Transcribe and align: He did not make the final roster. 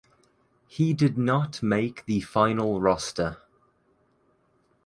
He 0.65 0.93
did 0.93 1.15
not 1.15 1.61
make 1.61 2.05
the 2.05 2.21
final 2.21 2.81
roster. 2.81 3.37